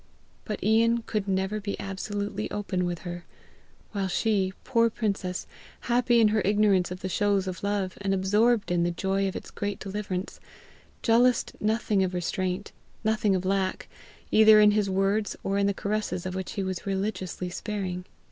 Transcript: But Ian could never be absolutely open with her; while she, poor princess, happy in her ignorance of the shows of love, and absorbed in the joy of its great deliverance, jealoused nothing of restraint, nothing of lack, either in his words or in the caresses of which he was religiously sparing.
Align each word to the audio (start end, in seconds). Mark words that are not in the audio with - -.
But 0.45 0.63
Ian 0.63 1.03
could 1.03 1.27
never 1.27 1.59
be 1.59 1.79
absolutely 1.79 2.49
open 2.49 2.85
with 2.85 3.01
her; 3.01 3.23
while 3.91 4.07
she, 4.07 4.51
poor 4.63 4.89
princess, 4.89 5.45
happy 5.81 6.19
in 6.19 6.29
her 6.29 6.41
ignorance 6.43 6.89
of 6.89 7.01
the 7.01 7.07
shows 7.07 7.45
of 7.47 7.61
love, 7.61 7.99
and 8.01 8.11
absorbed 8.11 8.71
in 8.71 8.81
the 8.81 8.89
joy 8.89 9.27
of 9.27 9.35
its 9.35 9.51
great 9.51 9.77
deliverance, 9.77 10.39
jealoused 11.03 11.51
nothing 11.61 12.03
of 12.03 12.15
restraint, 12.15 12.71
nothing 13.03 13.35
of 13.35 13.45
lack, 13.45 13.87
either 14.31 14.59
in 14.59 14.71
his 14.71 14.89
words 14.89 15.35
or 15.43 15.59
in 15.59 15.67
the 15.67 15.71
caresses 15.71 16.25
of 16.25 16.33
which 16.33 16.53
he 16.53 16.63
was 16.63 16.87
religiously 16.87 17.51
sparing. 17.51 18.03